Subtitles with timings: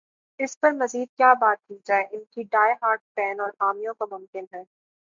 [0.39, 4.07] اس پر مزید کیا بات کی جائے ان کے ڈائی ہارڈ فین اور حامیوں کو
[4.11, 4.63] ممکن ہے۔